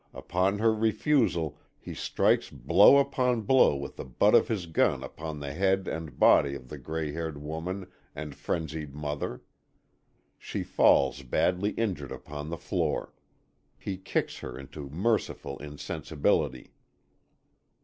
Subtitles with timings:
[0.15, 5.39] Upon her refusal he strikes blow upon blow with the butt of his gun upon
[5.39, 7.85] the head and body of the grey haired woman
[8.15, 9.43] and frenzied mother.
[10.39, 13.13] She falls badly injured upon the floor.
[13.77, 16.73] He kicks her into merciful insensibility.